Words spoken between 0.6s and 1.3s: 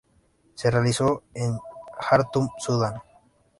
realizó